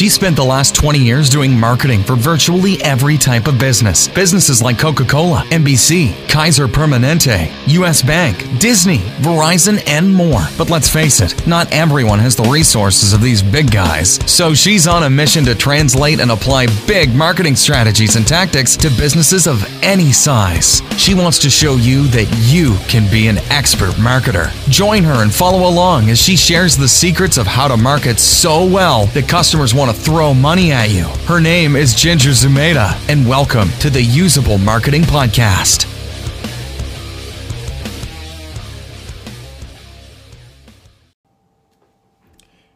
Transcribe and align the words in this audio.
She 0.00 0.08
spent 0.08 0.34
the 0.34 0.42
last 0.42 0.74
20 0.74 0.98
years 0.98 1.28
doing 1.28 1.60
marketing 1.60 2.02
for 2.02 2.16
virtually 2.16 2.82
every 2.82 3.18
type 3.18 3.46
of 3.46 3.58
business. 3.58 4.08
Businesses 4.08 4.62
like 4.62 4.78
Coca 4.78 5.04
Cola, 5.04 5.42
NBC, 5.50 6.26
Kaiser 6.26 6.66
Permanente, 6.66 7.52
US 7.66 8.00
Bank, 8.00 8.38
Disney, 8.58 9.00
Verizon, 9.20 9.86
and 9.86 10.10
more. 10.14 10.40
But 10.56 10.70
let's 10.70 10.88
face 10.88 11.20
it, 11.20 11.46
not 11.46 11.70
everyone 11.70 12.18
has 12.18 12.34
the 12.34 12.44
resources 12.44 13.12
of 13.12 13.20
these 13.20 13.42
big 13.42 13.70
guys. 13.70 14.18
So 14.24 14.54
she's 14.54 14.86
on 14.86 15.02
a 15.02 15.10
mission 15.10 15.44
to 15.44 15.54
translate 15.54 16.18
and 16.18 16.30
apply 16.30 16.68
big 16.86 17.14
marketing 17.14 17.56
strategies 17.56 18.16
and 18.16 18.26
tactics 18.26 18.78
to 18.78 18.88
businesses 18.88 19.46
of 19.46 19.62
any 19.82 20.12
size. 20.12 20.80
She 20.96 21.12
wants 21.12 21.38
to 21.40 21.50
show 21.50 21.76
you 21.76 22.04
that 22.04 22.24
you 22.50 22.78
can 22.88 23.10
be 23.10 23.28
an 23.28 23.36
expert 23.50 23.92
marketer. 23.96 24.50
Join 24.70 25.04
her 25.04 25.22
and 25.22 25.30
follow 25.30 25.68
along 25.68 26.08
as 26.08 26.18
she 26.18 26.36
shares 26.36 26.74
the 26.74 26.88
secrets 26.88 27.36
of 27.36 27.46
how 27.46 27.68
to 27.68 27.76
market 27.76 28.18
so 28.18 28.64
well 28.64 29.04
that 29.08 29.28
customers 29.28 29.74
want 29.74 29.89
to 29.92 29.98
throw 29.98 30.32
money 30.32 30.72
at 30.72 30.90
you. 30.90 31.04
Her 31.26 31.40
name 31.40 31.74
is 31.74 31.94
Ginger 31.94 32.30
Zumaeta, 32.30 32.96
and 33.08 33.28
welcome 33.28 33.68
to 33.80 33.90
the 33.90 34.02
Usable 34.02 34.58
Marketing 34.58 35.02
Podcast. 35.02 35.86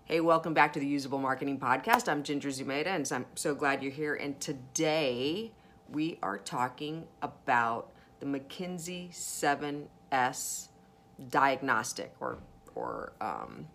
Hey, 0.04 0.20
welcome 0.20 0.54
back 0.54 0.72
to 0.72 0.80
the 0.80 0.86
Usable 0.86 1.18
Marketing 1.18 1.58
Podcast. 1.58 2.08
I'm 2.08 2.22
Ginger 2.22 2.48
Zumaeta, 2.48 2.88
and 2.88 3.08
I'm 3.12 3.26
so 3.34 3.54
glad 3.54 3.82
you're 3.82 3.92
here. 3.92 4.14
And 4.14 4.40
today 4.40 5.52
we 5.90 6.18
are 6.22 6.38
talking 6.38 7.06
about 7.22 7.90
the 8.20 8.26
McKinsey 8.26 9.10
7S 9.12 10.68
diagnostic, 11.30 12.14
or 12.20 12.38
or 12.74 13.12
um, 13.20 13.66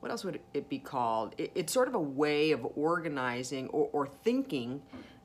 what 0.00 0.10
else 0.10 0.24
would 0.24 0.40
it 0.54 0.68
be 0.68 0.78
called? 0.78 1.34
It, 1.38 1.52
it's 1.54 1.72
sort 1.72 1.88
of 1.88 1.94
a 1.94 2.00
way 2.00 2.52
of 2.52 2.66
organizing 2.76 3.68
or, 3.68 3.88
or 3.92 4.06
thinking 4.06 4.82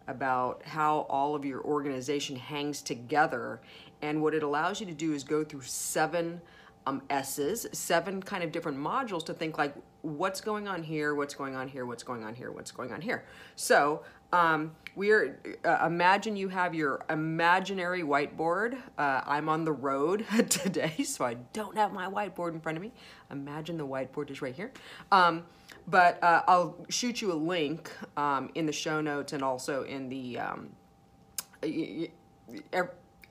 about 0.08 0.63
how 0.66 1.05
all 1.10 1.36
of 1.36 1.46
your 1.46 1.62
organization 1.62 2.36
hangs 2.36 2.82
together. 2.82 3.62
And 4.02 4.22
what 4.22 4.34
it 4.34 4.44
allows 4.44 4.80
you 4.80 4.88
to 4.88 4.94
do 4.94 5.13
is 5.13 5.24
go 5.24 5.44
through 5.44 5.62
seven 5.62 6.41
um, 6.87 7.01
S's, 7.10 7.68
seven 7.71 8.21
kind 8.21 8.43
of 8.43 8.51
different 8.51 8.77
modules 8.77 9.26
to 9.26 9.34
think 9.34 9.57
like 9.57 9.76
what's 10.01 10.41
going 10.41 10.68
on 10.68 10.84
here, 10.84 11.13
what's 11.15 11.34
going 11.34 11.55
on 11.55 11.68
here, 11.68 11.85
what's 11.85 12.04
going 12.04 12.23
on 12.23 12.34
here, 12.34 12.51
what's 12.51 12.71
going 12.71 12.91
on 12.91 13.01
here. 13.01 13.23
So 13.55 14.04
um, 14.34 14.71
we 14.96 15.12
are, 15.12 15.40
uh, 15.63 15.85
imagine 15.85 16.35
you 16.35 16.48
have 16.49 16.73
your 16.73 17.05
imaginary 17.10 18.01
whiteboard. 18.01 18.77
Uh, 18.98 19.21
I'm 19.26 19.49
on 19.49 19.63
the 19.63 19.71
road 19.71 20.26
today, 20.49 21.04
so 21.04 21.26
I 21.26 21.35
don't 21.54 21.77
have 21.77 21.93
my 21.93 22.07
whiteboard 22.07 22.54
in 22.54 22.62
front 22.62 22.77
of 22.77 22.82
me. 22.82 22.91
Imagine 23.29 23.77
the 23.77 23.88
whiteboard 23.88 24.32
is 24.32 24.41
right 24.41 24.55
here. 24.55 24.71
Um, 25.12 25.43
but 25.88 26.23
uh, 26.23 26.43
I'll 26.48 26.85
shoot 26.90 27.21
you 27.21 27.32
a 27.32 27.35
link 27.35 27.91
um, 28.18 28.49
in 28.55 28.66
the 28.66 28.71
show 28.71 29.01
notes 29.01 29.34
and 29.34 29.43
also 29.43 29.84
in 29.84 30.10
the 30.10 30.40
um, 30.40 30.70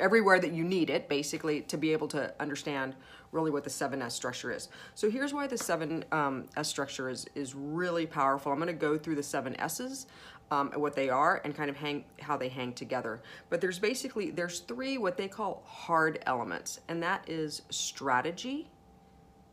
everywhere 0.00 0.40
that 0.40 0.52
you 0.52 0.64
need 0.64 0.90
it, 0.90 1.08
basically, 1.08 1.60
to 1.62 1.76
be 1.76 1.92
able 1.92 2.08
to 2.08 2.32
understand 2.40 2.94
really 3.32 3.50
what 3.50 3.62
the 3.62 3.70
7S 3.70 4.12
structure 4.12 4.50
is. 4.50 4.68
So 4.94 5.10
here's 5.10 5.32
why 5.32 5.46
the 5.46 5.56
7S 5.56 6.12
um, 6.12 6.48
structure 6.62 7.08
is, 7.08 7.26
is 7.34 7.54
really 7.54 8.06
powerful. 8.06 8.50
I'm 8.50 8.58
going 8.58 8.66
to 8.68 8.72
go 8.72 8.98
through 8.98 9.14
the 9.14 9.22
7 9.22 9.58
S's, 9.60 10.06
um, 10.50 10.72
what 10.74 10.96
they 10.96 11.08
are, 11.08 11.40
and 11.44 11.54
kind 11.54 11.70
of 11.70 11.76
hang 11.76 12.04
how 12.20 12.36
they 12.36 12.48
hang 12.48 12.72
together. 12.72 13.22
But 13.50 13.60
there's 13.60 13.78
basically, 13.78 14.30
there's 14.30 14.60
three 14.60 14.98
what 14.98 15.16
they 15.16 15.28
call 15.28 15.62
hard 15.64 16.20
elements, 16.26 16.80
and 16.88 17.02
that 17.02 17.28
is 17.28 17.62
strategy, 17.70 18.68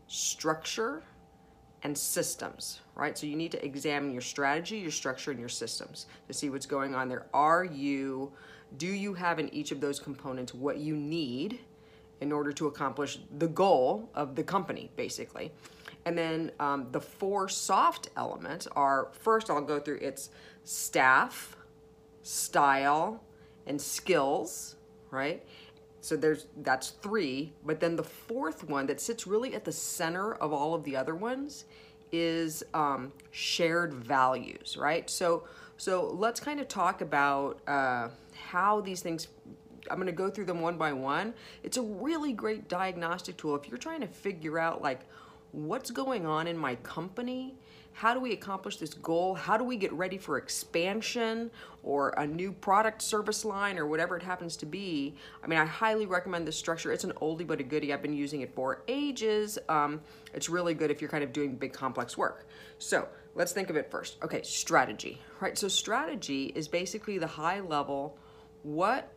structure, 0.08 1.04
and 1.84 1.96
systems, 1.96 2.82
right? 2.96 3.18
So 3.18 3.28
you 3.28 3.36
need 3.36 3.52
to 3.52 3.64
examine 3.64 4.12
your 4.12 4.22
strategy, 4.22 4.78
your 4.78 4.92
structure, 4.92 5.32
and 5.32 5.40
your 5.40 5.50
systems 5.50 6.08
to 6.28 6.34
see 6.34 6.50
what's 6.50 6.66
going 6.66 6.96
on 6.96 7.08
there. 7.08 7.28
Are 7.34 7.64
you 7.64 8.32
do 8.76 8.88
you 8.88 9.14
have 9.14 9.40
in 9.40 9.54
each 9.54 9.72
of 9.72 9.80
those 9.80 10.00
components 10.00 10.54
what 10.54 10.78
you 10.78 10.96
need 10.96 11.60
in 12.20 12.32
order 12.32 12.52
to 12.52 12.68
accomplish 12.68 13.20
the 13.38 13.48
goal 13.48 14.10
of 14.14 14.36
the 14.36 14.44
company, 14.44 14.92
basically? 14.96 15.52
And 16.06 16.18
then 16.18 16.52
um, 16.60 16.88
the 16.92 17.02
four 17.02 17.50
soft 17.50 18.10
elements 18.16 18.68
are 18.76 19.10
first, 19.12 19.50
I'll 19.50 19.62
go 19.62 19.80
through 19.80 19.98
its 19.98 20.30
staff, 20.64 21.56
style, 22.24 23.24
and 23.66 23.80
skills, 23.80 24.76
right? 25.12 25.46
So 26.02 26.16
there's 26.16 26.48
that's 26.58 26.92
three, 26.92 27.54
but 27.66 27.80
then 27.80 27.96
the 27.98 28.04
fourth 28.04 28.64
one 28.64 28.88
that 28.88 29.02
sits 29.02 29.28
really 29.28 29.54
at 29.54 29.66
the 29.66 29.72
center 29.72 30.34
of 30.36 30.54
all 30.54 30.74
of 30.74 30.84
the 30.84 30.96
other 30.96 31.16
ones 31.16 31.66
is 32.12 32.64
um, 32.74 33.12
shared 33.32 33.94
values, 33.94 34.78
right? 34.78 35.10
So 35.10 35.44
so 35.78 36.10
let's 36.10 36.40
kind 36.40 36.60
of 36.60 36.68
talk 36.68 37.02
about 37.02 37.60
uh, 37.68 38.10
how 38.50 38.82
these 38.82 39.02
things 39.02 39.28
I'm 39.90 39.98
going 39.98 40.08
to 40.08 40.12
go 40.12 40.30
through 40.30 40.46
them 40.46 40.62
one 40.62 40.78
by 40.78 40.94
one. 40.94 41.34
It's 41.64 41.78
a 41.78 41.82
really 41.82 42.34
great 42.34 42.68
diagnostic 42.68 43.38
tool 43.38 43.56
if 43.56 43.70
you're 43.70 43.78
trying 43.78 44.02
to 44.02 44.08
figure 44.08 44.60
out 44.60 44.82
like 44.82 45.02
what's 45.52 45.92
going 45.92 46.26
on 46.26 46.48
in 46.48 46.58
my 46.58 46.76
company 46.76 47.56
how 47.98 48.14
do 48.14 48.20
we 48.20 48.32
accomplish 48.32 48.78
this 48.78 48.94
goal? 48.94 49.34
How 49.34 49.58
do 49.58 49.64
we 49.64 49.76
get 49.76 49.92
ready 49.92 50.20
for 50.20 50.38
expansion 50.38 51.50
or 51.82 52.10
a 52.10 52.28
new 52.28 52.52
product 52.52 53.02
service 53.02 53.44
line 53.44 53.80
or 53.80 53.88
whatever 53.88 54.16
it 54.16 54.22
happens 54.22 54.56
to 54.58 54.68
be? 54.68 55.16
I 55.44 55.48
mean, 55.48 55.58
I 55.58 55.66
highly 55.66 56.06
recommend 56.06 56.48
this 56.48 56.56
structure. 56.56 56.92
It's 56.92 57.06
an 57.06 57.14
oldie 57.14 57.48
but 57.48 57.60
a 57.60 57.64
goodie. 57.64 57.92
I've 57.92 58.04
been 58.04 58.14
using 58.14 58.42
it 58.42 58.54
for 58.54 58.84
ages. 58.88 59.58
Um, 59.68 60.00
it's 60.32 60.48
really 60.48 60.76
good 60.76 60.92
if 60.92 61.02
you're 61.02 61.10
kind 61.10 61.24
of 61.24 61.34
doing 61.34 61.56
big 61.56 61.74
complex 61.74 62.16
work. 62.16 62.46
So 62.78 63.08
let's 63.34 63.52
think 63.52 63.72
of 63.72 63.76
it 63.76 63.90
first. 63.90 64.18
Okay, 64.22 64.44
strategy, 64.44 65.20
right? 65.40 65.58
So 65.58 65.68
strategy 65.68 66.52
is 66.54 66.68
basically 66.68 67.18
the 67.18 67.26
high 67.26 67.62
level, 67.62 68.16
what 68.62 69.12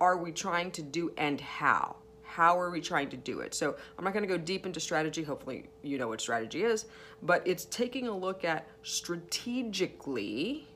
are 0.00 0.16
we 0.16 0.32
trying 0.32 0.70
to 0.70 0.82
do 0.82 1.12
and 1.18 1.38
how? 1.42 1.96
How 2.34 2.58
are 2.58 2.70
we 2.70 2.80
trying 2.80 3.10
to 3.10 3.16
do 3.18 3.40
it? 3.40 3.52
So 3.52 3.76
I'm 3.98 4.04
not 4.04 4.14
going 4.14 4.26
to 4.26 4.28
go 4.28 4.38
deep 4.38 4.64
into 4.64 4.80
strategy. 4.80 5.22
Hopefully, 5.22 5.66
you 5.82 5.98
know 5.98 6.08
what 6.08 6.20
strategy 6.20 6.62
is, 6.62 6.86
but 7.22 7.46
it's 7.46 7.66
taking 7.66 8.08
a 8.08 8.16
look 8.16 8.42
at 8.42 8.66
strategically 8.82 10.66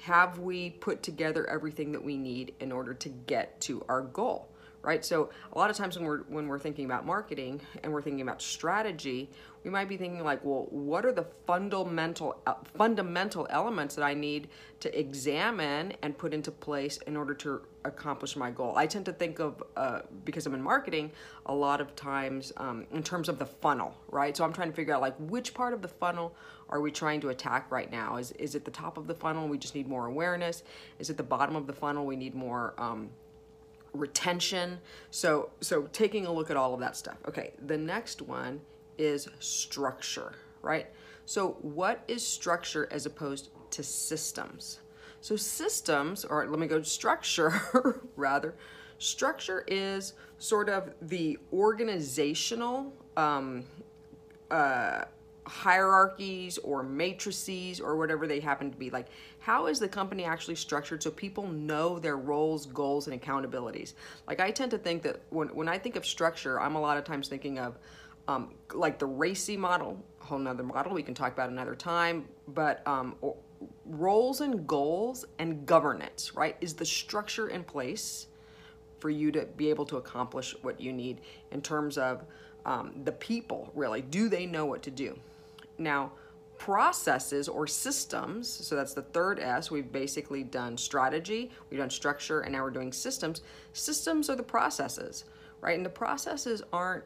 have 0.00 0.38
we 0.38 0.70
put 0.70 1.02
together 1.02 1.48
everything 1.48 1.92
that 1.92 2.04
we 2.04 2.18
need 2.18 2.54
in 2.60 2.70
order 2.70 2.92
to 2.92 3.08
get 3.08 3.58
to 3.62 3.82
our 3.88 4.02
goal 4.02 4.48
right? 4.82 5.04
So 5.04 5.30
a 5.52 5.58
lot 5.58 5.70
of 5.70 5.76
times 5.76 5.96
when 5.96 6.06
we're 6.06 6.22
when 6.24 6.48
we're 6.48 6.58
thinking 6.58 6.84
about 6.84 7.06
marketing 7.06 7.60
and 7.82 7.92
we're 7.92 8.02
thinking 8.02 8.22
about 8.22 8.42
strategy 8.42 9.30
we 9.64 9.70
might 9.70 9.88
be 9.88 9.96
thinking 9.96 10.22
like 10.24 10.44
well 10.44 10.66
what 10.70 11.04
are 11.04 11.12
the 11.12 11.24
fundamental 11.46 12.40
uh, 12.46 12.54
fundamental 12.76 13.46
elements 13.50 13.94
that 13.94 14.04
i 14.04 14.14
need 14.14 14.48
to 14.80 14.98
examine 14.98 15.92
and 16.02 16.16
put 16.18 16.34
into 16.34 16.50
place 16.50 16.96
in 17.06 17.16
order 17.16 17.34
to 17.34 17.62
accomplish 17.84 18.36
my 18.36 18.50
goal? 18.50 18.74
I 18.76 18.86
tend 18.86 19.06
to 19.06 19.12
think 19.12 19.38
of 19.38 19.62
uh, 19.76 20.00
because 20.24 20.46
i'm 20.46 20.54
in 20.54 20.62
marketing 20.62 21.12
a 21.46 21.54
lot 21.54 21.80
of 21.80 21.94
times 21.94 22.52
um, 22.56 22.86
in 22.92 23.02
terms 23.02 23.28
of 23.28 23.38
the 23.38 23.46
funnel 23.46 23.94
right? 24.10 24.36
So 24.36 24.44
i'm 24.44 24.52
trying 24.52 24.70
to 24.70 24.76
figure 24.76 24.94
out 24.94 25.00
like 25.00 25.16
which 25.18 25.54
part 25.54 25.72
of 25.72 25.82
the 25.82 25.88
funnel 25.88 26.34
are 26.68 26.80
we 26.80 26.90
trying 26.90 27.20
to 27.20 27.28
attack 27.28 27.70
right 27.70 27.92
now? 27.92 28.16
Is, 28.16 28.32
is 28.32 28.54
it 28.54 28.64
the 28.64 28.70
top 28.70 28.96
of 28.96 29.06
the 29.06 29.14
funnel? 29.14 29.46
We 29.46 29.58
just 29.58 29.74
need 29.74 29.86
more 29.86 30.06
awareness. 30.06 30.62
Is 30.98 31.10
it 31.10 31.18
the 31.18 31.22
bottom 31.22 31.54
of 31.54 31.66
the 31.66 31.74
funnel? 31.74 32.06
We 32.06 32.16
need 32.16 32.34
more 32.34 32.72
um, 32.78 33.10
retention 33.92 34.78
so 35.10 35.50
so 35.60 35.82
taking 35.92 36.26
a 36.26 36.32
look 36.32 36.50
at 36.50 36.56
all 36.56 36.72
of 36.72 36.80
that 36.80 36.96
stuff 36.96 37.18
okay 37.28 37.52
the 37.66 37.76
next 37.76 38.22
one 38.22 38.60
is 38.98 39.28
structure, 39.40 40.32
right? 40.62 40.86
So, 41.24 41.56
what 41.62 42.02
is 42.08 42.26
structure 42.26 42.88
as 42.90 43.06
opposed 43.06 43.50
to 43.70 43.82
systems? 43.82 44.80
So, 45.20 45.36
systems, 45.36 46.24
or 46.24 46.46
let 46.48 46.58
me 46.58 46.66
go 46.66 46.82
structure 46.82 48.00
rather, 48.16 48.54
structure 48.98 49.64
is 49.66 50.14
sort 50.38 50.68
of 50.68 50.92
the 51.02 51.38
organizational 51.52 52.92
um, 53.16 53.64
uh, 54.50 55.04
hierarchies 55.46 56.58
or 56.58 56.82
matrices 56.82 57.80
or 57.80 57.96
whatever 57.96 58.26
they 58.26 58.40
happen 58.40 58.70
to 58.70 58.76
be. 58.76 58.90
Like, 58.90 59.06
how 59.40 59.66
is 59.66 59.78
the 59.78 59.88
company 59.88 60.24
actually 60.24 60.54
structured 60.54 61.02
so 61.02 61.10
people 61.10 61.48
know 61.48 61.98
their 61.98 62.16
roles, 62.16 62.66
goals, 62.66 63.08
and 63.08 63.20
accountabilities? 63.20 63.94
Like, 64.26 64.40
I 64.40 64.50
tend 64.50 64.70
to 64.70 64.78
think 64.78 65.02
that 65.02 65.20
when, 65.30 65.48
when 65.48 65.68
I 65.68 65.78
think 65.78 65.96
of 65.96 66.06
structure, 66.06 66.60
I'm 66.60 66.76
a 66.76 66.80
lot 66.80 66.96
of 66.96 67.04
times 67.04 67.28
thinking 67.28 67.58
of 67.58 67.78
um, 68.28 68.54
like 68.72 68.98
the 68.98 69.08
RACI 69.08 69.58
model, 69.58 70.00
a 70.20 70.24
whole 70.24 70.38
nother 70.38 70.62
model 70.62 70.94
we 70.94 71.02
can 71.02 71.14
talk 71.14 71.32
about 71.32 71.50
another 71.50 71.74
time, 71.74 72.26
but 72.48 72.86
um, 72.86 73.16
roles 73.86 74.40
and 74.40 74.66
goals 74.66 75.24
and 75.38 75.66
governance, 75.66 76.34
right, 76.34 76.56
is 76.60 76.74
the 76.74 76.84
structure 76.84 77.48
in 77.48 77.64
place 77.64 78.26
for 79.00 79.10
you 79.10 79.32
to 79.32 79.46
be 79.56 79.68
able 79.68 79.84
to 79.86 79.96
accomplish 79.96 80.54
what 80.62 80.80
you 80.80 80.92
need 80.92 81.20
in 81.50 81.60
terms 81.60 81.98
of 81.98 82.24
um, 82.64 82.92
the 83.04 83.10
people, 83.12 83.72
really. 83.74 84.00
Do 84.00 84.28
they 84.28 84.46
know 84.46 84.66
what 84.66 84.82
to 84.84 84.90
do? 84.90 85.18
Now, 85.82 86.12
processes 86.58 87.48
or 87.48 87.66
systems, 87.66 88.48
so 88.48 88.76
that's 88.76 88.94
the 88.94 89.02
third 89.02 89.40
S, 89.40 89.70
we've 89.70 89.90
basically 89.90 90.44
done 90.44 90.78
strategy, 90.78 91.50
we've 91.68 91.80
done 91.80 91.90
structure, 91.90 92.42
and 92.42 92.52
now 92.52 92.62
we're 92.62 92.70
doing 92.70 92.92
systems. 92.92 93.42
Systems 93.72 94.30
are 94.30 94.36
the 94.36 94.42
processes, 94.44 95.24
right? 95.60 95.76
And 95.76 95.84
the 95.84 95.90
processes 95.90 96.62
aren't 96.72 97.04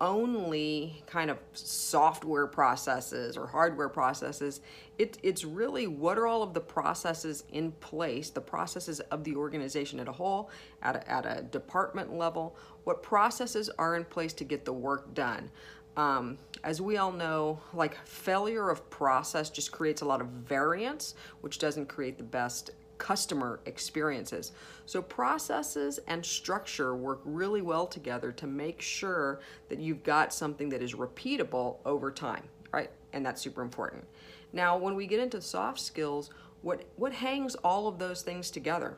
only 0.00 1.02
kind 1.06 1.30
of 1.30 1.38
software 1.52 2.46
processes 2.46 3.36
or 3.36 3.46
hardware 3.46 3.88
processes. 3.88 4.60
It, 4.98 5.18
it's 5.22 5.44
really 5.44 5.86
what 5.86 6.18
are 6.18 6.26
all 6.26 6.42
of 6.42 6.52
the 6.52 6.60
processes 6.60 7.44
in 7.52 7.72
place, 7.72 8.30
the 8.30 8.40
processes 8.40 9.00
of 9.00 9.22
the 9.24 9.36
organization 9.36 10.00
at 10.00 10.08
a 10.08 10.12
whole, 10.12 10.50
at 10.82 10.96
a, 10.96 11.10
at 11.10 11.26
a 11.26 11.42
department 11.42 12.12
level, 12.12 12.56
what 12.84 13.02
processes 13.02 13.70
are 13.78 13.96
in 13.96 14.04
place 14.04 14.32
to 14.34 14.44
get 14.44 14.64
the 14.64 14.72
work 14.72 15.14
done. 15.14 15.50
Um, 15.96 16.38
as 16.64 16.80
we 16.80 16.96
all 16.96 17.12
know, 17.12 17.60
like 17.72 17.96
failure 18.06 18.70
of 18.70 18.88
process 18.90 19.50
just 19.50 19.70
creates 19.70 20.02
a 20.02 20.04
lot 20.04 20.20
of 20.20 20.28
variance, 20.28 21.14
which 21.40 21.58
doesn't 21.58 21.86
create 21.86 22.18
the 22.18 22.24
best 22.24 22.70
customer 22.98 23.60
experiences. 23.66 24.52
So 24.86 25.02
processes 25.02 26.00
and 26.06 26.24
structure 26.24 26.94
work 26.96 27.20
really 27.24 27.62
well 27.62 27.86
together 27.86 28.32
to 28.32 28.46
make 28.46 28.80
sure 28.80 29.40
that 29.68 29.78
you've 29.78 30.02
got 30.02 30.32
something 30.32 30.68
that 30.70 30.82
is 30.82 30.94
repeatable 30.94 31.78
over 31.84 32.10
time, 32.10 32.44
right? 32.72 32.90
And 33.12 33.24
that's 33.24 33.42
super 33.42 33.62
important. 33.62 34.04
Now, 34.52 34.76
when 34.76 34.94
we 34.94 35.06
get 35.06 35.20
into 35.20 35.40
soft 35.40 35.80
skills, 35.80 36.30
what, 36.62 36.84
what 36.96 37.12
hangs 37.12 37.56
all 37.56 37.88
of 37.88 37.98
those 37.98 38.22
things 38.22 38.50
together? 38.50 38.96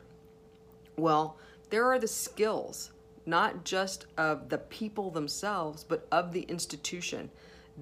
Well, 0.96 1.36
there 1.70 1.86
are 1.86 1.98
the 1.98 2.08
skills, 2.08 2.92
not 3.26 3.64
just 3.64 4.06
of 4.16 4.48
the 4.48 4.58
people 4.58 5.10
themselves, 5.10 5.84
but 5.84 6.06
of 6.10 6.32
the 6.32 6.42
institution. 6.42 7.30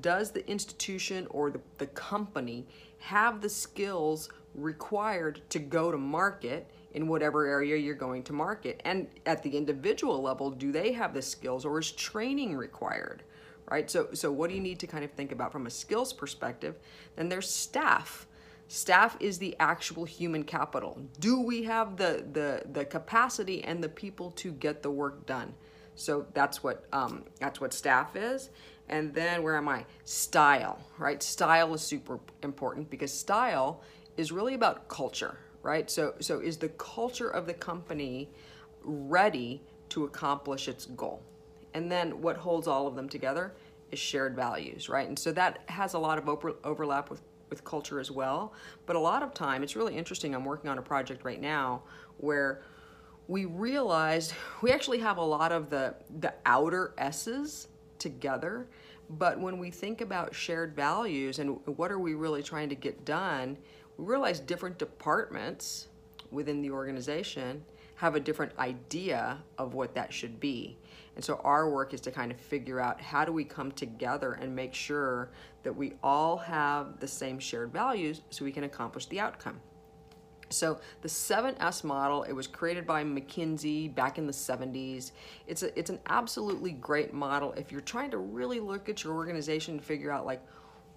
Does 0.01 0.33
the 0.33 0.49
institution 0.49 1.27
or 1.31 1.51
the, 1.51 1.61
the 1.79 1.87
company 1.87 2.67
have 2.99 3.41
the 3.41 3.49
skills 3.49 4.31
required 4.55 5.41
to 5.51 5.59
go 5.59 5.91
to 5.91 5.99
market 5.99 6.71
in 6.93 7.09
whatever 7.09 7.47
area 7.47 7.77
you're 7.77 7.95
going 7.95 8.23
to 8.23 8.33
market. 8.33 8.81
And 8.85 9.09
at 9.27 9.43
the 9.43 9.57
individual 9.57 10.23
level, 10.23 10.51
do 10.51 10.73
they 10.73 10.93
have 10.93 11.13
the 11.13 11.23
skills 11.23 11.65
or 11.65 11.79
is 11.79 11.91
training 11.93 12.57
required? 12.57 13.25
Right? 13.71 13.91
So 13.91 14.09
so 14.13 14.31
what 14.31 14.51
do 14.51 14.57
you 14.57 14.63
need 14.63 14.79
to 14.81 14.87
kind 14.87 15.05
of 15.05 15.11
think 15.13 15.33
about 15.33 15.51
from 15.51 15.67
a 15.67 15.71
skills 15.71 16.13
perspective? 16.13 16.77
Then 17.17 17.29
there's 17.29 17.51
staff. 17.51 18.27
Staff 18.69 19.17
is 19.21 19.39
the 19.39 19.55
actual 19.61 20.05
human 20.05 20.43
capital. 20.43 21.01
Do 21.21 21.41
we 21.41 21.65
have 21.65 21.97
the 21.97 22.25
the 22.33 22.63
the 22.73 22.85
capacity 22.85 23.63
and 23.63 23.83
the 23.83 23.89
people 23.89 24.31
to 24.33 24.53
get 24.53 24.83
the 24.83 24.91
work 24.91 25.27
done? 25.27 25.55
So 25.97 26.27
that's 26.35 26.63
what 26.63 26.85
um, 26.93 27.25
that's 27.39 27.61
what 27.61 27.73
staff 27.73 28.17
is. 28.17 28.51
And 28.89 29.15
then 29.15 29.43
where 29.43 29.57
am 29.57 29.69
I? 29.69 29.87
Style, 30.05 30.79
right? 30.99 31.23
Style 31.23 31.73
is 31.75 31.81
super 31.81 32.21
important 32.43 32.91
because 32.91 33.13
style 33.13 33.83
is 34.17 34.31
really 34.31 34.55
about 34.55 34.89
culture, 34.89 35.39
right? 35.63 35.91
So, 35.91 36.15
so 36.21 36.41
is 36.41 36.59
the 36.59 36.69
culture 36.71 37.29
of 37.29 37.47
the 37.47 37.55
company 37.55 38.29
ready 38.83 39.63
to 39.91 40.05
accomplish 40.05 40.69
its 40.69 40.87
goal? 40.87 41.23
And 41.73 41.91
then 41.91 42.21
what 42.21 42.37
holds 42.37 42.69
all 42.69 42.87
of 42.87 42.95
them 42.95 43.09
together 43.09 43.55
is 43.91 43.99
shared 43.99 44.37
values, 44.37 44.89
right? 44.89 45.09
And 45.09 45.19
so 45.19 45.33
that 45.33 45.61
has 45.67 45.95
a 45.95 45.99
lot 45.99 46.19
of 46.19 46.29
over, 46.29 46.55
overlap 46.63 47.11
with, 47.11 47.23
with 47.55 47.65
culture 47.65 48.01
as 48.01 48.11
well. 48.11 48.53
But 48.85 48.97
a 48.97 48.99
lot 48.99 49.23
of 49.23 49.33
time, 49.33 49.63
it's 49.63 49.77
really 49.77 49.97
interesting. 49.97 50.35
I'm 50.35 50.45
working 50.45 50.69
on 50.69 50.79
a 50.79 50.83
project 50.83 51.25
right 51.25 51.41
now 51.41 51.83
where 52.19 52.63
we 53.29 53.45
realized 53.45 54.35
we 54.61 54.73
actually 54.73 54.99
have 54.99 55.19
a 55.19 55.25
lot 55.25 55.53
of 55.53 55.71
the, 55.71 55.95
the 56.19 56.35
outer 56.45 56.95
S's 56.99 57.69
together. 58.01 58.67
But 59.09 59.39
when 59.39 59.59
we 59.59 59.71
think 59.71 60.01
about 60.01 60.35
shared 60.35 60.75
values 60.75 61.39
and 61.39 61.61
what 61.65 61.93
are 61.93 62.01
we 62.01 62.15
really 62.15 62.43
trying 62.43 62.69
to 62.71 62.75
get 62.75 63.05
done, 63.05 63.57
we 63.99 64.05
realize 64.05 64.41
different 64.41 64.77
departments 64.77 65.89
within 66.33 66.61
the 66.61 66.73
organization 66.73 67.63
have 67.97 68.15
a 68.15 68.21
different 68.21 68.53
idea 68.59 69.39
of 69.59 69.75
what 69.75 69.95
that 69.95 70.13
should 70.13 70.41
be. 70.41 70.77
And 71.17 71.25
so 71.25 71.41
our 71.45 71.71
work 71.71 71.95
is 71.95 72.01
to 72.03 72.11
kind 72.11 72.33
of 72.33 72.41
figure 72.41 72.81
out 72.81 73.01
how 73.01 73.25
do 73.25 73.33
we 73.33 73.45
come 73.45 73.71
together 73.73 74.33
and 74.33 74.55
make 74.55 74.75
sure 74.75 75.31
that 75.63 75.75
we 75.75 75.95
all 76.03 76.37
have 76.37 76.99
the 76.99 77.07
same 77.07 77.39
shared 77.39 77.73
values 77.73 78.23
so 78.31 78.45
we 78.45 78.53
can 78.53 78.65
accomplish 78.65 79.07
the 79.07 79.21
outcome. 79.21 79.61
So 80.51 80.79
the 81.03 81.09
7S 81.09 81.85
model, 81.85 82.23
it 82.25 82.33
was 82.33 82.47
created 82.47 82.87
by 82.87 83.03
McKinsey 83.03 83.93
back 83.95 84.19
in 84.19 84.27
the 84.27 84.33
70s. 84.33 85.13
It's 85.47 85.63
a, 85.63 85.77
it's 85.79 85.91
an 85.91 86.01
absolutely 86.07 86.73
great 86.73 87.13
model 87.13 87.53
if 87.53 87.73
you're 87.73 87.81
trying 87.81 88.11
to 88.11 88.19
really 88.19 88.61
look 88.61 88.89
at 88.89 89.03
your 89.05 89.15
organization 89.15 89.75
and 89.75 89.83
figure 89.83 90.11
out 90.11 90.27
like 90.27 90.43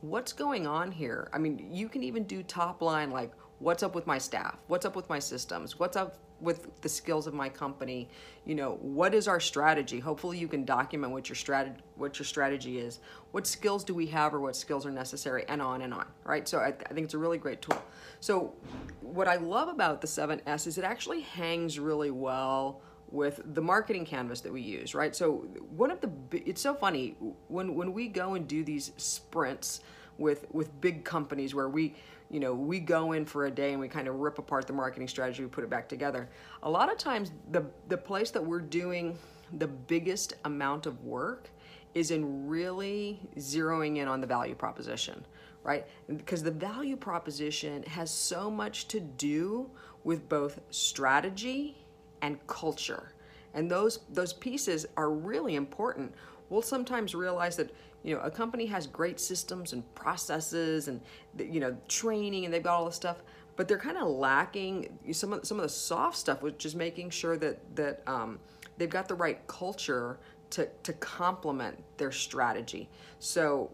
what's 0.01 0.33
going 0.33 0.67
on 0.67 0.91
here? 0.91 1.29
I 1.33 1.37
mean, 1.37 1.69
you 1.71 1.89
can 1.89 2.03
even 2.03 2.23
do 2.23 2.43
top 2.43 2.81
line 2.81 3.09
like, 3.09 3.31
what's 3.59 3.83
up 3.83 3.95
with 3.95 4.05
my 4.05 4.17
staff? 4.17 4.57
What's 4.67 4.85
up 4.85 4.95
with 4.95 5.09
my 5.09 5.19
systems? 5.19 5.79
What's 5.79 5.97
up 5.97 6.17
with 6.39 6.81
the 6.81 6.89
skills 6.89 7.27
of 7.27 7.33
my 7.33 7.49
company? 7.49 8.07
You 8.45 8.55
know, 8.55 8.77
what 8.81 9.13
is 9.13 9.27
our 9.27 9.39
strategy? 9.39 9.99
Hopefully 9.99 10.37
you 10.37 10.47
can 10.47 10.65
document 10.65 11.11
what 11.11 11.29
your 11.29 11.35
strategy 11.35 11.75
what 11.95 12.19
your 12.19 12.25
strategy 12.25 12.79
is. 12.79 12.99
What 13.31 13.47
skills 13.47 13.83
do 13.83 13.93
we 13.93 14.07
have 14.07 14.33
or 14.33 14.39
what 14.39 14.55
skills 14.55 14.85
are 14.85 14.91
necessary 14.91 15.45
and 15.47 15.61
on 15.61 15.81
and 15.81 15.93
on, 15.93 16.05
right? 16.23 16.47
So 16.47 16.59
I, 16.59 16.67
I 16.67 16.93
think 16.93 17.05
it's 17.05 17.13
a 17.13 17.17
really 17.17 17.37
great 17.37 17.61
tool. 17.61 17.81
So 18.19 18.53
what 19.01 19.27
I 19.27 19.35
love 19.35 19.67
about 19.67 20.01
the 20.01 20.07
7S 20.07 20.67
is 20.67 20.77
it 20.77 20.83
actually 20.83 21.21
hangs 21.21 21.79
really 21.79 22.11
well 22.11 22.81
with 23.09 23.41
the 23.53 23.61
marketing 23.61 24.05
canvas 24.05 24.41
that 24.41 24.51
we 24.51 24.61
use, 24.61 24.93
right? 24.93 25.15
So 25.15 25.47
one 25.75 25.91
of 25.91 26.01
the 26.01 26.11
it's 26.31 26.61
so 26.61 26.73
funny 26.73 27.15
when 27.47 27.75
when 27.75 27.93
we 27.93 28.07
go 28.07 28.35
and 28.35 28.47
do 28.47 28.63
these 28.63 28.91
sprints 28.97 29.81
with 30.17 30.45
with 30.51 30.79
big 30.81 31.03
companies 31.03 31.53
where 31.53 31.69
we 31.69 31.95
you 32.29 32.39
know 32.39 32.53
we 32.53 32.79
go 32.79 33.13
in 33.13 33.25
for 33.25 33.45
a 33.45 33.51
day 33.51 33.71
and 33.71 33.79
we 33.79 33.87
kind 33.87 34.07
of 34.07 34.15
rip 34.15 34.39
apart 34.39 34.67
the 34.67 34.73
marketing 34.73 35.07
strategy 35.07 35.43
we 35.43 35.49
put 35.49 35.63
it 35.63 35.69
back 35.69 35.87
together 35.87 36.29
a 36.63 36.69
lot 36.69 36.91
of 36.91 36.97
times 36.97 37.31
the 37.51 37.65
the 37.87 37.97
place 37.97 38.31
that 38.31 38.43
we're 38.43 38.59
doing 38.59 39.17
the 39.59 39.67
biggest 39.67 40.33
amount 40.45 40.85
of 40.85 41.03
work 41.03 41.49
is 41.93 42.11
in 42.11 42.47
really 42.47 43.19
zeroing 43.37 43.97
in 43.97 44.07
on 44.07 44.19
the 44.21 44.27
value 44.27 44.55
proposition 44.55 45.23
right 45.63 45.85
because 46.07 46.43
the 46.43 46.51
value 46.51 46.97
proposition 46.97 47.83
has 47.83 48.11
so 48.11 48.51
much 48.51 48.87
to 48.87 48.99
do 48.99 49.69
with 50.03 50.29
both 50.29 50.61
strategy 50.69 51.77
and 52.21 52.45
culture. 52.47 53.13
And 53.53 53.69
those 53.69 53.99
those 54.09 54.33
pieces 54.33 54.85
are 54.95 55.09
really 55.09 55.55
important. 55.55 56.13
We'll 56.49 56.61
sometimes 56.61 57.13
realize 57.13 57.55
that 57.57 57.71
you 58.03 58.15
know 58.15 58.21
a 58.21 58.31
company 58.31 58.65
has 58.67 58.87
great 58.87 59.19
systems 59.19 59.73
and 59.73 59.83
processes 59.95 60.87
and 60.87 61.01
you 61.37 61.59
know 61.59 61.75
training 61.87 62.45
and 62.45 62.53
they've 62.53 62.63
got 62.63 62.75
all 62.75 62.85
this 62.85 62.95
stuff, 62.95 63.23
but 63.55 63.67
they're 63.67 63.77
kind 63.77 63.97
of 63.97 64.07
lacking 64.07 64.97
some 65.11 65.33
of 65.33 65.45
some 65.45 65.57
of 65.57 65.63
the 65.63 65.69
soft 65.69 66.17
stuff, 66.17 66.41
which 66.41 66.65
is 66.65 66.75
making 66.75 67.09
sure 67.09 67.37
that 67.37 67.75
that 67.75 68.01
um, 68.07 68.39
they've 68.77 68.89
got 68.89 69.07
the 69.07 69.15
right 69.15 69.45
culture 69.47 70.19
to 70.51 70.67
to 70.83 70.93
complement 70.93 71.77
their 71.97 72.11
strategy. 72.11 72.89
So 73.19 73.69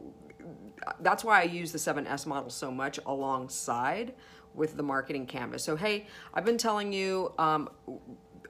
that's 1.00 1.24
why 1.24 1.40
I 1.40 1.44
use 1.44 1.72
the 1.72 1.78
7S 1.78 2.26
model 2.26 2.50
so 2.50 2.70
much 2.70 3.00
alongside 3.06 4.14
with 4.54 4.76
the 4.76 4.84
marketing 4.84 5.26
canvas. 5.26 5.64
So 5.64 5.76
hey, 5.76 6.08
I've 6.34 6.46
been 6.46 6.58
telling 6.58 6.92
you 6.92 7.34
um, 7.38 7.70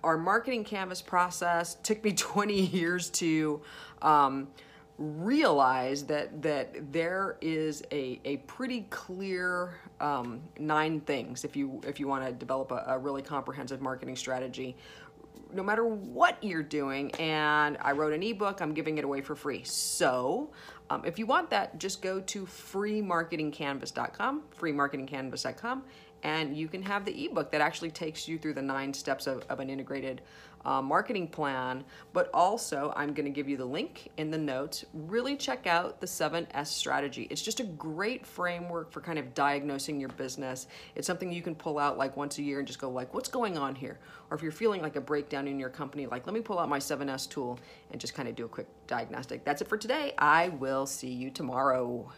our 0.03 0.17
marketing 0.17 0.63
canvas 0.63 1.01
process 1.01 1.75
took 1.83 2.03
me 2.03 2.11
20 2.15 2.59
years 2.59 3.09
to 3.11 3.61
um, 4.01 4.47
realize 4.97 6.03
that 6.05 6.41
that 6.41 6.91
there 6.91 7.37
is 7.41 7.83
a, 7.91 8.19
a 8.25 8.37
pretty 8.37 8.81
clear 8.89 9.79
um, 9.99 10.41
nine 10.59 10.99
things 11.01 11.43
if 11.43 11.55
you 11.55 11.81
if 11.85 11.99
you 11.99 12.07
want 12.07 12.25
to 12.25 12.31
develop 12.31 12.71
a, 12.71 12.83
a 12.87 12.97
really 12.97 13.21
comprehensive 13.21 13.81
marketing 13.81 14.15
strategy. 14.15 14.75
No 15.51 15.63
matter 15.63 15.85
what 15.85 16.43
you're 16.43 16.63
doing 16.63 17.11
and 17.15 17.77
i 17.81 17.91
wrote 17.91 18.11
an 18.13 18.23
ebook 18.23 18.59
i'm 18.59 18.73
giving 18.73 18.97
it 18.97 19.03
away 19.03 19.21
for 19.21 19.35
free. 19.35 19.63
So 19.63 20.51
um, 20.89 21.05
if 21.05 21.19
you 21.19 21.25
want 21.25 21.49
that 21.51 21.79
just 21.79 22.01
go 22.01 22.19
to 22.21 22.45
freemarketingcanvas.com 22.45 24.43
freemarketingcanvas.com 24.59 25.83
and 26.23 26.55
you 26.55 26.67
can 26.67 26.81
have 26.81 27.05
the 27.05 27.25
ebook 27.25 27.51
that 27.51 27.61
actually 27.61 27.91
takes 27.91 28.27
you 28.27 28.37
through 28.37 28.53
the 28.53 28.61
nine 28.61 28.93
steps 28.93 29.27
of, 29.27 29.43
of 29.49 29.59
an 29.59 29.69
integrated 29.69 30.21
uh, 30.65 30.81
marketing 30.81 31.27
plan. 31.27 31.83
But 32.13 32.29
also, 32.33 32.93
I'm 32.95 33.13
going 33.13 33.25
to 33.25 33.31
give 33.31 33.49
you 33.49 33.57
the 33.57 33.65
link 33.65 34.09
in 34.17 34.31
the 34.31 34.37
notes. 34.37 34.85
Really 34.93 35.35
check 35.35 35.67
out 35.67 35.99
the 35.99 36.07
7S 36.07 36.67
strategy. 36.67 37.27
It's 37.29 37.41
just 37.41 37.59
a 37.59 37.63
great 37.63 38.25
framework 38.25 38.91
for 38.91 39.01
kind 39.01 39.19
of 39.19 39.33
diagnosing 39.33 39.99
your 39.99 40.09
business. 40.09 40.67
It's 40.95 41.07
something 41.07 41.31
you 41.31 41.41
can 41.41 41.55
pull 41.55 41.79
out 41.79 41.97
like 41.97 42.15
once 42.15 42.37
a 42.37 42.43
year 42.43 42.59
and 42.59 42.67
just 42.67 42.79
go 42.79 42.89
like, 42.89 43.13
what's 43.13 43.29
going 43.29 43.57
on 43.57 43.75
here? 43.75 43.99
Or 44.31 44.37
if 44.37 44.43
you're 44.43 44.51
feeling 44.51 44.81
like 44.81 44.95
a 44.95 45.01
breakdown 45.01 45.47
in 45.47 45.59
your 45.59 45.69
company, 45.69 46.07
like, 46.07 46.25
let 46.25 46.33
me 46.33 46.41
pull 46.41 46.59
out 46.59 46.69
my 46.69 46.79
7S 46.79 47.29
tool 47.29 47.59
and 47.91 47.99
just 47.99 48.13
kind 48.13 48.29
of 48.29 48.35
do 48.35 48.45
a 48.45 48.49
quick 48.49 48.67
diagnostic. 48.87 49.43
That's 49.43 49.61
it 49.61 49.67
for 49.67 49.77
today. 49.77 50.13
I 50.17 50.49
will 50.49 50.85
see 50.85 51.11
you 51.11 51.29
tomorrow. 51.29 52.09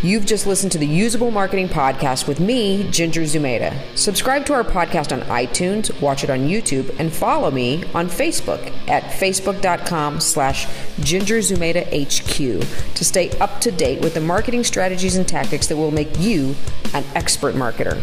You've 0.00 0.26
just 0.26 0.46
listened 0.46 0.70
to 0.72 0.78
the 0.78 0.86
Usable 0.86 1.32
Marketing 1.32 1.68
Podcast 1.68 2.28
with 2.28 2.38
me, 2.38 2.88
Ginger 2.90 3.22
Zumaeta. 3.22 3.74
Subscribe 3.96 4.46
to 4.46 4.52
our 4.52 4.62
podcast 4.62 5.10
on 5.10 5.26
iTunes, 5.26 6.00
watch 6.00 6.22
it 6.22 6.30
on 6.30 6.46
YouTube, 6.46 6.94
and 7.00 7.12
follow 7.12 7.50
me 7.50 7.82
on 7.94 8.06
Facebook 8.06 8.72
at 8.88 9.02
facebook.com 9.02 10.20
slash 10.20 10.68
Ginger 11.00 11.38
Zumaeta 11.38 11.84
HQ 11.88 12.94
to 12.94 13.04
stay 13.04 13.30
up 13.40 13.60
to 13.60 13.72
date 13.72 14.00
with 14.00 14.14
the 14.14 14.20
marketing 14.20 14.62
strategies 14.62 15.16
and 15.16 15.26
tactics 15.26 15.66
that 15.66 15.76
will 15.76 15.90
make 15.90 16.16
you 16.20 16.54
an 16.94 17.04
expert 17.16 17.56
marketer. 17.56 18.00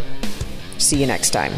See 0.78 1.00
you 1.00 1.08
next 1.08 1.30
time. 1.30 1.54